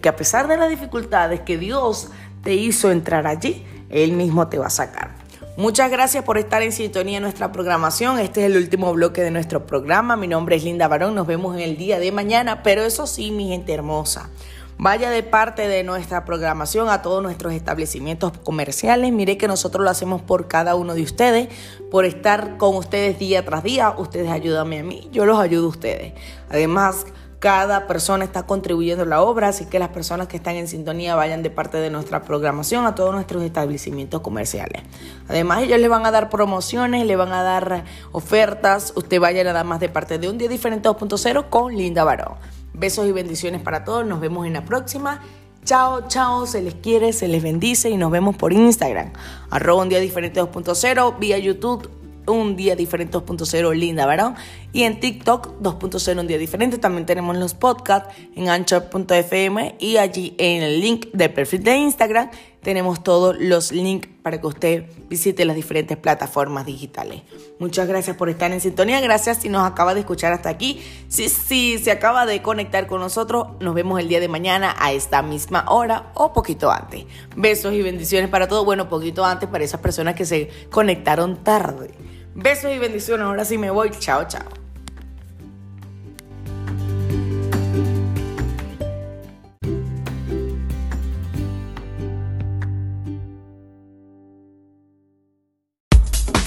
que 0.01 0.09
a 0.09 0.17
pesar 0.17 0.49
de 0.49 0.57
las 0.57 0.71
dificultades 0.71 1.41
que 1.41 1.59
Dios 1.59 2.09
te 2.43 2.55
hizo 2.55 2.91
entrar 2.91 3.27
allí, 3.27 3.65
Él 3.91 4.13
mismo 4.13 4.49
te 4.49 4.59
va 4.59 4.67
a 4.67 4.71
sacar. 4.71 5.23
Muchas 5.57 5.91
gracias 5.91 6.25
por 6.25 6.39
estar 6.39 6.63
en 6.63 6.73
sintonía 6.73 7.19
en 7.19 7.25
nuestra 7.25 7.53
programación. 7.53 8.19
Este 8.19 8.41
es 8.41 8.47
el 8.47 8.57
último 8.57 8.91
bloque 8.95 9.23
de 9.23 9.31
nuestro 9.31 9.67
programa. 9.67 10.17
Mi 10.17 10.27
nombre 10.27 10.57
es 10.57 10.65
Linda 10.65 10.89
Barón. 10.89 11.15
Nos 11.15 11.27
vemos 11.27 11.55
en 11.55 11.61
el 11.61 11.77
día 11.77 11.99
de 11.99 12.11
mañana. 12.11 12.63
Pero 12.63 12.83
eso 12.83 13.07
sí, 13.07 13.31
mi 13.31 13.49
gente 13.49 13.75
hermosa. 13.75 14.31
Vaya 14.79 15.11
de 15.11 15.23
parte 15.23 15.69
de 15.69 15.85
nuestra 15.85 16.25
programación 16.25 16.89
a 16.89 17.03
todos 17.03 17.23
nuestros 17.23 17.53
establecimientos 17.53 18.33
comerciales. 18.39 19.13
Mire 19.13 19.39
que 19.39 19.47
nosotros 19.47 19.85
lo 19.85 19.91
hacemos 19.91 20.23
por 20.23 20.49
cada 20.49 20.75
uno 20.75 20.95
de 20.95 21.03
ustedes, 21.03 21.49
por 21.91 22.05
estar 22.05 22.57
con 22.57 22.77
ustedes 22.77 23.19
día 23.19 23.45
tras 23.45 23.63
día. 23.63 23.95
Ustedes 23.97 24.31
ayúdame 24.31 24.81
a 24.81 24.83
mí, 24.83 25.09
yo 25.13 25.25
los 25.25 25.39
ayudo 25.39 25.67
a 25.67 25.71
ustedes. 25.71 26.15
Además, 26.51 27.07
cada 27.43 27.89
persona 27.89 28.25
está 28.25 28.45
contribuyendo 28.45 29.03
a 29.03 29.07
la 29.07 29.21
obra, 29.21 29.49
así 29.49 29.67
que 29.67 29.81
las 29.81 29.89
personas 29.89 30.29
que 30.29 30.37
están 30.37 30.55
en 30.55 30.69
sintonía 30.69 31.17
vayan 31.17 31.43
de 31.43 31.51
parte 31.51 31.79
de 31.79 31.91
nuestra 31.91 32.23
programación 32.23 32.87
a 32.87 32.95
todos 32.95 33.13
nuestros 33.13 33.43
establecimientos 33.43 34.21
comerciales. 34.21 34.83
Además, 35.27 35.63
ellos 35.63 35.81
le 35.81 35.89
van 35.89 36.07
a 36.07 36.13
dar 36.13 36.31
promociones, 36.31 37.05
le 37.05 37.17
van 37.17 37.33
a 37.33 37.43
dar 37.43 37.83
ofertas. 38.13 38.93
Usted 38.95 39.19
vaya 39.19 39.43
nada 39.43 39.65
más 39.65 39.81
de 39.81 39.89
parte 39.89 40.21
de 40.21 40.29
un 40.29 40.39
día 40.39 40.49
diferente 40.49 40.89
2.0 40.89 41.49
con 41.49 41.75
Linda 41.77 42.05
Barón. 42.05 42.35
Besos 42.75 43.07
y 43.07 43.13
bendiciones 43.13 43.63
para 43.63 43.85
todos. 43.85 44.07
Nos 44.07 44.21
vemos 44.21 44.47
en 44.47 44.55
la 44.55 44.65
próxima. 44.65 45.23
Chao, 45.65 46.09
chao, 46.09 46.47
se 46.47 46.61
les 46.61 46.75
quiere, 46.75 47.13
se 47.13 47.29
les 47.29 47.43
bendice 47.43 47.89
y 47.89 47.97
nos 47.97 48.11
vemos 48.11 48.37
por 48.37 48.53
Instagram. 48.53 49.13
Arroba 49.51 49.83
un 49.83 49.89
día 49.89 50.01
diferente 50.01 50.41
2.0, 50.43 51.19
vía 51.21 51.39
YouTube 51.39 51.89
un 52.27 52.57
día 52.57 52.77
diferente 52.77 53.19
2.0 53.19 53.75
Linda 53.75 54.07
¿verdad? 54.07 54.37
y 54.73 54.85
en 54.85 55.01
TikTok 55.01 55.61
2.0 55.61 56.21
un 56.21 56.27
día 56.27 56.39
diferente 56.39 56.79
también 56.79 57.07
tenemos 57.07 57.37
los 57.37 57.55
podcasts 57.55 58.15
en 58.37 58.49
anchor.fm 58.49 59.75
y 59.79 59.97
allí 59.97 60.35
en 60.39 60.63
el 60.63 60.81
link 60.81 61.07
del 61.13 61.33
perfil 61.33 61.65
de 61.65 61.77
Instagram 61.77 62.31
tenemos 62.62 63.03
todos 63.03 63.37
los 63.38 63.72
links 63.72 64.09
para 64.22 64.40
que 64.40 64.46
usted 64.46 64.85
visite 65.09 65.44
las 65.44 65.57
diferentes 65.57 65.96
plataformas 65.96 66.64
digitales. 66.64 67.22
Muchas 67.59 67.88
gracias 67.88 68.16
por 68.16 68.29
estar 68.29 68.53
en 68.53 68.61
sintonía, 68.61 69.01
gracias 69.01 69.38
si 69.38 69.48
nos 69.48 69.68
acaba 69.68 69.94
de 69.94 70.01
escuchar 70.01 70.33
hasta 70.33 70.48
aquí. 70.48 70.83
Si, 71.09 71.29
si 71.29 71.79
se 71.79 71.90
acaba 71.90 72.25
de 72.25 72.40
conectar 72.40 72.87
con 72.87 73.01
nosotros, 73.01 73.48
nos 73.61 73.75
vemos 73.75 73.98
el 74.01 74.09
día 74.09 74.20
de 74.20 74.29
mañana 74.29 74.77
a 74.79 74.92
esta 74.92 75.22
misma 75.22 75.64
hora 75.68 76.12
o 76.14 76.33
poquito 76.33 76.70
antes. 76.70 77.05
Besos 77.37 77.75
y 77.75 77.83
bendiciones 77.83 78.31
para 78.31 78.46
todos, 78.46 78.64
bueno, 78.64 78.88
poquito 78.88 79.25
antes 79.25 79.48
para 79.48 79.64
esas 79.64 79.81
personas 79.81 80.14
que 80.14 80.25
se 80.25 80.48
conectaron 80.70 81.42
tarde. 81.42 81.90
Besos 82.35 82.72
y 82.72 82.79
bendiciones, 82.79 83.27
ahora 83.27 83.44
sí 83.44 83.59
me 83.59 83.70
voy, 83.70 83.90
chao, 83.90 84.27
chao. 84.29 84.62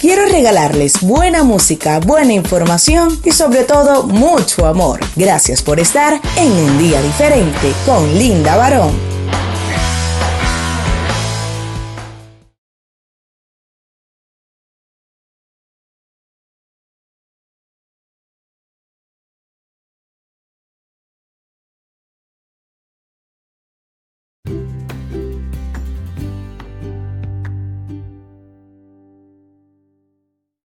Quiero 0.05 0.27
regalarles 0.27 1.01
buena 1.01 1.43
música, 1.43 1.99
buena 1.99 2.31
información 2.31 3.19
y 3.23 3.31
sobre 3.31 3.63
todo 3.63 4.03
mucho 4.03 4.67
amor. 4.67 4.99
Gracias 5.15 5.63
por 5.63 5.79
estar 5.79 6.21
en 6.37 6.51
un 6.51 6.77
día 6.77 7.01
diferente 7.01 7.73
con 7.87 8.13
Linda 8.13 8.55
Barón. 8.55 9.14